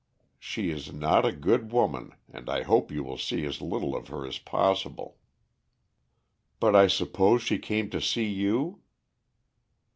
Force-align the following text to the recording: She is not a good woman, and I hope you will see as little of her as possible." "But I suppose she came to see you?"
She 0.39 0.71
is 0.71 0.91
not 0.91 1.27
a 1.27 1.31
good 1.31 1.71
woman, 1.71 2.15
and 2.27 2.49
I 2.49 2.63
hope 2.63 2.89
you 2.91 3.03
will 3.03 3.19
see 3.19 3.45
as 3.45 3.61
little 3.61 3.95
of 3.95 4.07
her 4.07 4.25
as 4.25 4.39
possible." 4.39 5.19
"But 6.59 6.75
I 6.75 6.87
suppose 6.87 7.43
she 7.43 7.59
came 7.59 7.91
to 7.91 8.01
see 8.01 8.25
you?" 8.25 8.81